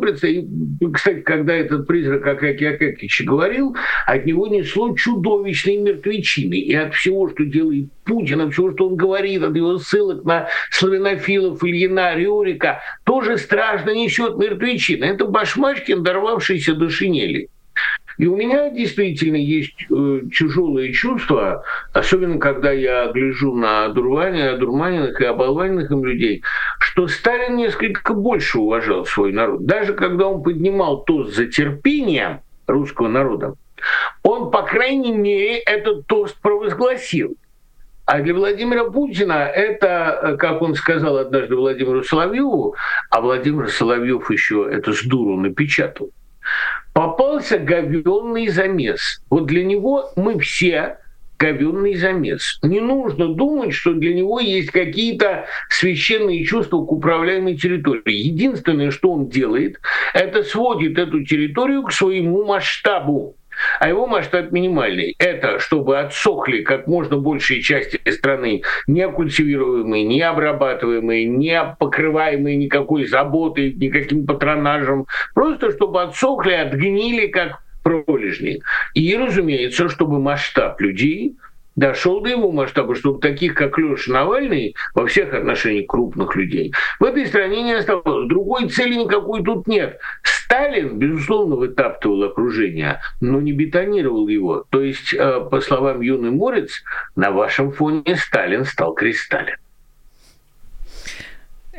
[0.92, 3.76] кстати, когда этот призрак Акаки Акакич говорил,
[4.06, 6.54] от него несло чудовищной мертвечины.
[6.54, 10.48] И от всего, что делает Путин, от всего, что он говорит, от его ссылок на
[10.70, 15.06] славянофилов Ильина, Рюрика, тоже страшно несет мертвечина.
[15.06, 17.48] Это Башмачкин, дорвавшийся до шинели.
[18.20, 25.18] И у меня действительно есть э, тяжелые чувства, особенно когда я гляжу на дурмане, дурманенных
[25.22, 26.42] и оболваненных им людей,
[26.80, 29.64] что Сталин несколько больше уважал свой народ.
[29.64, 33.54] Даже когда он поднимал тост за терпение русского народа,
[34.22, 37.38] он, по крайней мере, этот тост провозгласил.
[38.04, 42.76] А для Владимира Путина это, э, как он сказал однажды Владимиру Соловьеву,
[43.08, 46.10] а Владимир Соловьев еще это с дуру напечатал,
[46.92, 49.22] попался говенный замес.
[49.30, 50.98] Вот для него мы все
[51.38, 52.58] говенный замес.
[52.62, 58.14] Не нужно думать, что для него есть какие-то священные чувства к управляемой территории.
[58.14, 59.80] Единственное, что он делает,
[60.12, 63.36] это сводит эту территорию к своему масштабу
[63.78, 65.14] а его масштаб минимальный.
[65.18, 73.06] Это чтобы отсохли как можно большие части страны, не культивируемые, не обрабатываемые, не покрываемые никакой
[73.06, 78.60] заботой, никаким патронажем, просто чтобы отсохли, отгнили как пролежни.
[78.94, 81.36] И, разумеется, чтобы масштаб людей
[81.80, 87.04] дошел до его масштаба, чтобы таких, как Леша Навальный, во всех отношениях крупных людей, в
[87.04, 88.28] этой стране не оставалось.
[88.28, 89.98] Другой цели никакой тут нет.
[90.22, 94.66] Сталин, безусловно, вытаптывал окружение, но не бетонировал его.
[94.68, 96.82] То есть, э, по словам Юны Морец,
[97.16, 99.56] на вашем фоне Сталин стал кристаллен.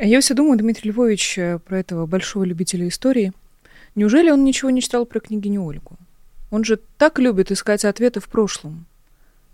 [0.00, 3.32] Я все думаю, Дмитрий Львович, э, про этого большого любителя истории.
[3.94, 5.96] Неужели он ничего не читал про княгиню Ольгу?
[6.50, 8.86] Он же так любит искать ответы в прошлом.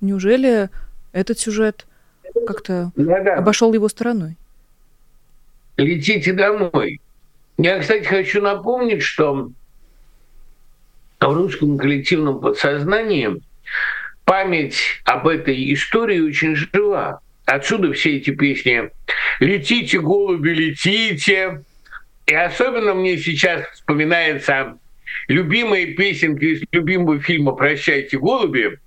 [0.01, 0.71] Неужели
[1.13, 1.87] этот сюжет
[2.47, 3.35] как-то да -да.
[3.35, 4.37] обошел его стороной?
[5.77, 7.01] Летите домой.
[7.57, 9.51] Я, кстати, хочу напомнить, что
[11.21, 13.41] в русском коллективном подсознании
[14.25, 17.21] память об этой истории очень жива.
[17.47, 18.91] Отсюда все эти песни
[19.41, 21.63] «Летите, голуби, летите».
[22.27, 24.79] И особенно мне сейчас вспоминается
[25.29, 28.79] любимая песенка из любимого фильма «Прощайте, голуби»,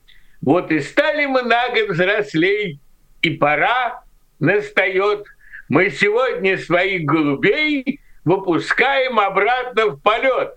[0.41, 2.79] вот и стали мы на год взрослей,
[3.21, 4.03] и пора
[4.39, 5.25] настает.
[5.69, 10.55] Мы сегодня своих голубей выпускаем обратно в полет.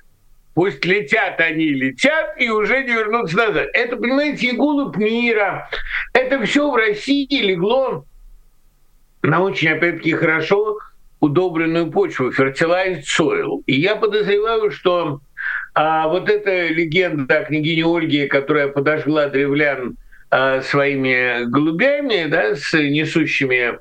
[0.55, 3.69] Пусть летят они, летят, и уже не вернутся назад.
[3.75, 5.69] Это, понимаете, и голубь мира.
[6.13, 8.05] Это все в России легло
[9.23, 10.79] на очень, опять-таки, хорошо
[11.21, 13.63] удобренную почву, fertilized soil.
[13.67, 15.21] И я подозреваю, что
[15.75, 19.97] А вот эта легенда о княгине Ольге, которая подожгла древлян
[20.31, 23.79] а, своими голубями, да, с несущими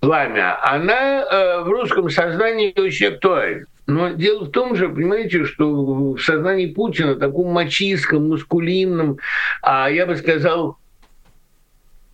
[0.00, 3.66] пламя, она а, в русском сознании очень актуальна.
[3.86, 9.18] Но дело в том же, понимаете, что в сознании Путина, таком мачистском, мускулинном,
[9.62, 10.78] а я бы сказал,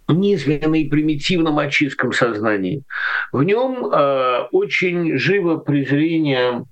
[0.08, 2.82] низменно и примитивно мачистском сознании,
[3.30, 6.64] в нем э, очень живо презрение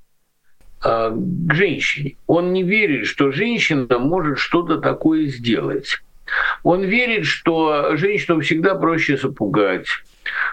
[0.84, 2.16] э, к женщине.
[2.26, 5.98] Он не верит, что женщина может что-то такое сделать.
[6.62, 9.86] Он верит, что женщину всегда проще запугать,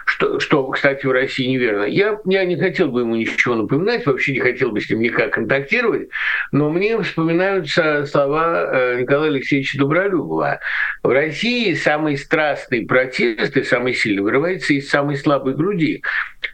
[0.04, 1.84] что, что, кстати, в России неверно.
[1.84, 5.32] Я, я не хотел бы ему ничего напоминать, вообще не хотел бы с ним никак
[5.32, 6.08] контактировать,
[6.52, 10.60] но мне вспоминаются слова э, Николая Алексеевича Добролюбова.
[11.02, 16.02] В России самый страстный протест и самый сильный вырывается из самой слабой груди.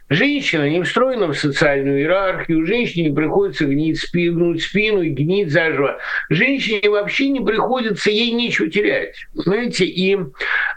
[0.09, 5.99] Женщина не встроена в социальную иерархию, женщине приходится гнить спину, спину и гнить заживо.
[6.29, 9.15] Женщине вообще не приходится, ей нечего терять.
[9.33, 10.17] Знаете, и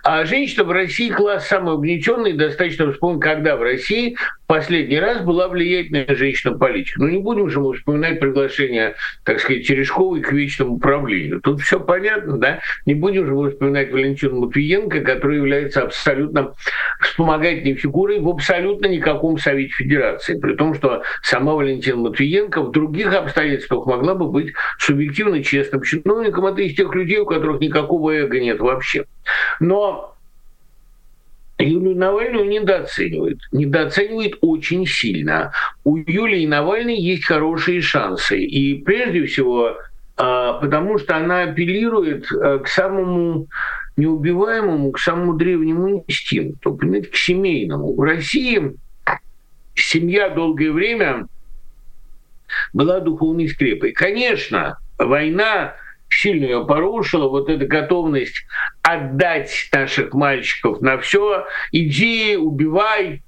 [0.03, 4.17] а женщина в России класс самый угнетенный, достаточно вспомнить, когда в России
[4.53, 6.99] последний раз была влиятельная женщина-политик.
[6.99, 11.41] Ну, не будем же мы вспоминать приглашение, так сказать, Терешковой к вечному управлению.
[11.41, 12.61] Тут все понятно, да?
[12.85, 16.53] Не будем же мы вспоминать Валентину Матвиенко, которая является абсолютно
[17.01, 20.39] вспомогательной фигурой в абсолютно никаком Совете Федерации.
[20.39, 26.45] При том, что сама Валентина Матвиенко в других обстоятельствах могла бы быть субъективно честным чиновником.
[26.45, 29.07] Это из тех людей, у которых никакого эго нет вообще.
[29.61, 30.12] Но
[31.63, 33.41] Юлию Навальную недооценивают.
[33.53, 35.53] Недооценивают очень сильно.
[35.85, 38.41] У Юлии Навальной есть хорошие шансы.
[38.41, 39.77] И прежде всего,
[40.17, 43.49] а, потому что она апеллирует а, к самому
[43.97, 47.95] неубиваемому, к самому древнему инстинкту, понимаете, к семейному.
[47.95, 48.77] В России
[49.75, 51.27] семья долгое время
[52.73, 53.93] была духовной скрепой.
[53.93, 55.75] Конечно, война
[56.09, 58.45] сильно ее порушила, вот эта готовность
[58.83, 63.23] отдать наших мальчиков на все, иди, убивай,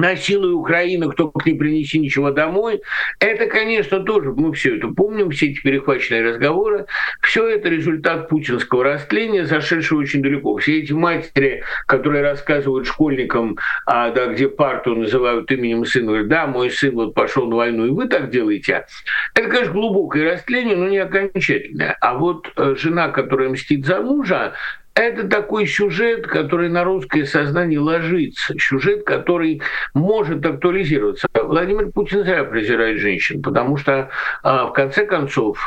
[0.00, 2.82] насилуя Украину, кто не принеси ничего домой.
[3.18, 6.86] Это, конечно, тоже, мы все это помним, все эти перехваченные разговоры.
[7.22, 10.56] Все это результат путинского растления, зашедшего очень далеко.
[10.56, 16.46] Все эти матери, которые рассказывают школьникам, а, да, где парту называют именем сына, говорят, да,
[16.46, 18.86] мой сын вот пошел на войну, и вы так делаете.
[19.34, 21.96] Это, конечно, глубокое растление, но не окончательное.
[22.00, 24.54] А вот э, жена, которая мстит за мужа,
[25.02, 29.62] это такой сюжет, который на русское сознание ложится, сюжет, который
[29.94, 31.28] может актуализироваться.
[31.34, 34.10] Владимир Путин зря презирает женщин, потому что
[34.42, 35.58] а, в конце концов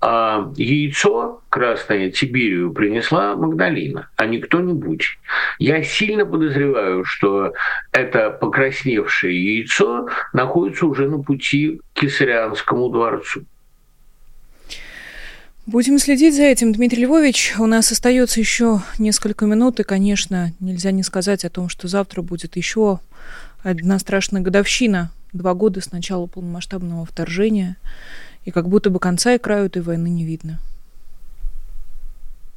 [0.00, 5.18] а яйцо красное Тиберию принесла Магдалина, а не кто-нибудь.
[5.58, 7.52] Я сильно подозреваю, что
[7.90, 13.42] это покрасневшее яйцо находится уже на пути к Кесарианскому дворцу.
[15.68, 17.56] Будем следить за этим, Дмитрий Львович.
[17.58, 22.22] У нас остается еще несколько минут, и, конечно, нельзя не сказать о том, что завтра
[22.22, 23.00] будет еще
[23.62, 25.10] одна страшная годовщина.
[25.34, 27.76] Два года с начала полномасштабного вторжения.
[28.46, 30.58] И как будто бы конца и краю этой войны не видно.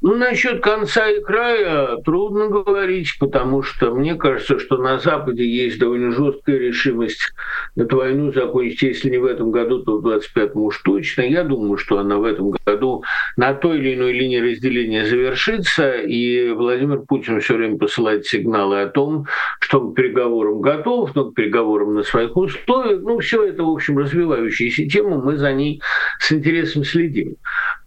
[0.03, 5.77] Ну, насчет конца и края трудно говорить, потому что мне кажется, что на Западе есть
[5.77, 7.31] довольно жесткая решимость
[7.75, 11.21] эту войну закончить, если не в этом году, то в 25-м уж точно.
[11.21, 13.03] Я думаю, что она в этом году
[13.37, 18.87] на той или иной линии разделения завершится, и Владимир Путин все время посылает сигналы о
[18.87, 19.27] том,
[19.59, 23.01] что он к переговорам готов, но к переговорам на своих условиях.
[23.01, 25.79] Ну, все это, в общем, развивающаяся тема, мы за ней
[26.19, 27.35] с интересом следим.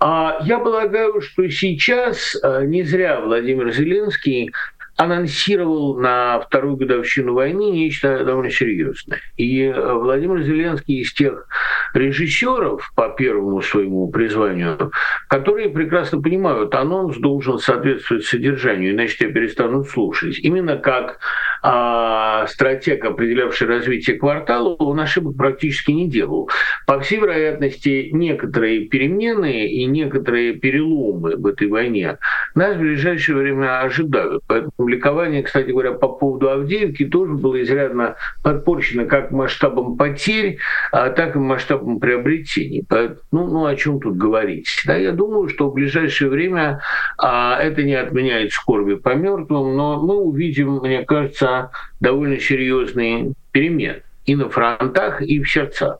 [0.06, 4.52] А я полагаю, что сейчас э, не зря Владимир Зеленский
[4.96, 9.20] анонсировал на вторую годовщину войны нечто довольно серьезное.
[9.38, 11.48] И э, Владимир Зеленский из тех
[11.94, 14.92] режиссеров по первому своему призванию,
[15.28, 20.38] которые прекрасно понимают, анонс должен соответствовать содержанию, иначе тебя перестанут слушать.
[20.38, 21.18] Именно как
[21.66, 26.50] а, стратег, определявший развитие квартала, он ошибок практически не делал.
[26.86, 32.18] По всей вероятности, некоторые перемены и некоторые переломы в этой войне
[32.54, 34.44] нас в ближайшее время ожидают.
[34.46, 40.58] Поэтому Ликование, кстати говоря, по поводу Авдеевки тоже было изрядно подпорчено как масштабом потерь,
[40.92, 42.86] а так и масштабом приобретений.
[42.90, 44.82] Ну, ну о чем тут говорить?
[44.84, 46.82] Да, я думаю, что в ближайшее время
[47.16, 51.53] а, это не отменяет скорби по мертвым, но мы увидим, мне кажется,
[52.00, 55.98] довольно серьезные перемены и на фронтах, и в сердцах.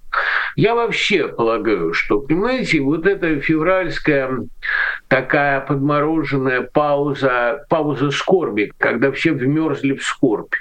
[0.57, 4.31] Я вообще полагаю, что, понимаете, вот эта февральская
[5.09, 10.55] такая подмороженная пауза, пауза скорби, когда все вмерзли в скорбь.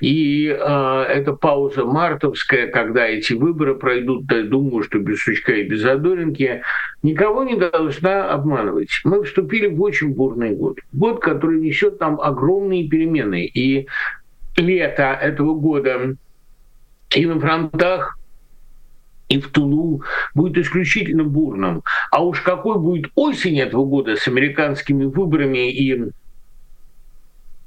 [0.00, 5.64] И э, эта пауза мартовская, когда эти выборы пройдут, я думаю, что без Сучка и
[5.64, 6.62] без Задоринки,
[7.02, 9.00] никого не должна обманывать.
[9.04, 10.78] Мы вступили в очень бурный год.
[10.92, 13.44] Год, который несет нам огромные перемены.
[13.46, 13.88] И
[14.58, 16.16] лето этого года
[17.14, 18.18] и на фронтах
[19.28, 20.02] и в Тулу
[20.34, 21.82] будет исключительно бурным.
[22.10, 26.10] А уж какой будет осень этого года с американскими выборами и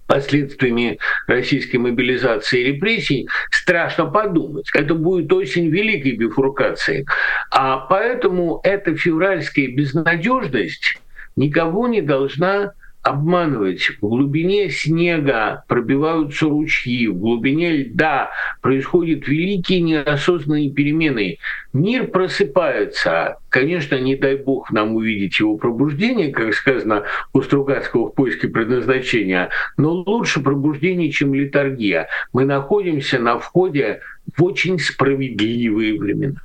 [0.07, 4.69] последствиями российской мобилизации и репрессий, страшно подумать.
[4.73, 7.05] Это будет осень великой бифуркации.
[7.49, 10.99] А поэтому эта февральская безнадежность
[11.37, 12.73] никого не должна
[13.03, 13.91] обманывать.
[14.01, 18.29] В глубине снега пробиваются ручьи, в глубине льда
[18.61, 21.37] происходят великие неосознанные перемены.
[21.73, 23.37] Мир просыпается.
[23.49, 29.49] Конечно, не дай бог нам увидеть его пробуждение, как сказано у Стругацкого в поиске предназначения,
[29.77, 32.07] но лучше пробуждение, чем литургия.
[32.33, 34.01] Мы находимся на входе
[34.35, 36.41] в очень справедливые времена.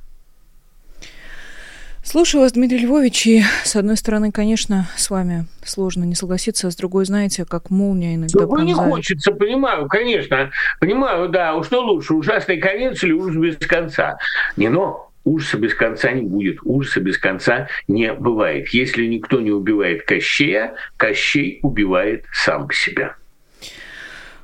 [2.09, 6.71] Слушаю вас, Дмитрий Львович, и, с одной стороны, конечно, с вами сложно не согласиться, а
[6.71, 10.49] с другой, знаете, как молния иногда Другой не хочется, понимаю, конечно.
[10.79, 14.17] Понимаю, да, что лучше, ужасный конец или ужас без конца?
[14.55, 18.69] Не, но ужаса без конца не будет, ужаса без конца не бывает.
[18.69, 23.17] Если никто не убивает Кощея, Кощей убивает сам себя.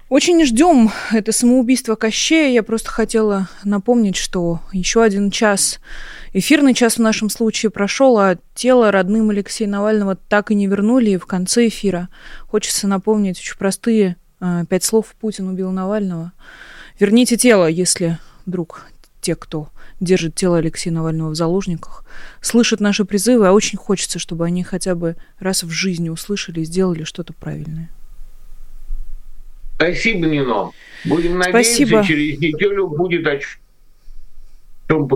[0.09, 2.51] Очень ждем это самоубийство Кощея.
[2.51, 5.79] Я просто хотела напомнить, что еще один час
[6.35, 11.11] Эфирный час в нашем случае прошел, а тело родным Алексея Навального так и не вернули.
[11.11, 12.09] И в конце эфира
[12.47, 16.31] хочется напомнить очень простые э, пять слов «Путин убил Навального».
[16.99, 18.17] Верните тело, если
[18.47, 18.87] вдруг
[19.21, 19.69] те, кто
[19.99, 22.03] держит тело Алексея Навального в заложниках,
[22.41, 26.65] слышат наши призывы, а очень хочется, чтобы они хотя бы раз в жизни услышали и
[26.65, 27.91] сделали что-то правильное.
[29.75, 30.71] Спасибо, Нино.
[31.05, 32.03] Будем надеяться, Спасибо.
[32.03, 33.39] через неделю будет о
[34.87, 35.07] чем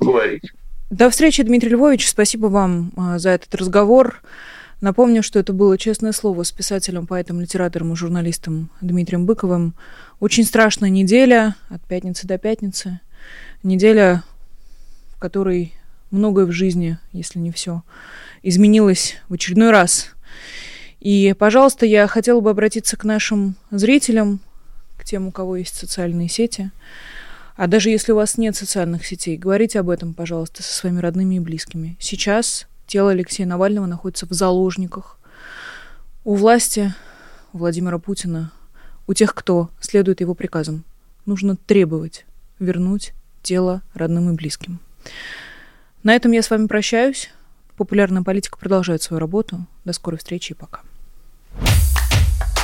[0.00, 0.52] говорить.
[0.90, 2.08] До встречи, Дмитрий Львович.
[2.08, 4.22] Спасибо вам а, за этот разговор.
[4.80, 9.74] Напомню, что это было честное слово с писателем, поэтом, литератором и журналистом Дмитрием Быковым.
[10.20, 13.00] Очень страшная неделя от пятницы до пятницы.
[13.62, 14.22] Неделя,
[15.16, 15.72] в которой
[16.10, 17.82] многое в жизни, если не все,
[18.42, 20.10] изменилось в очередной раз.
[21.00, 24.40] И, пожалуйста, я хотела бы обратиться к нашим зрителям,
[24.98, 26.70] к тем, у кого есть социальные сети–
[27.56, 31.36] а даже если у вас нет социальных сетей, говорите об этом, пожалуйста, со своими родными
[31.36, 31.96] и близкими.
[31.98, 35.18] Сейчас тело Алексея Навального находится в заложниках.
[36.24, 36.94] У власти,
[37.52, 38.52] у Владимира Путина,
[39.06, 40.84] у тех, кто следует его приказам,
[41.24, 42.26] нужно требовать
[42.58, 44.80] вернуть тело родным и близким.
[46.02, 47.30] На этом я с вами прощаюсь.
[47.76, 49.66] Популярная политика продолжает свою работу.
[49.84, 50.80] До скорой встречи и пока.